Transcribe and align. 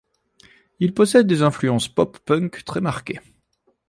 Il 0.79 0.95
possède 0.95 1.27
des 1.27 1.43
influences 1.43 1.87
pop 1.87 2.17
punk 2.17 2.63
très 2.65 2.81
marquées. 2.81 3.19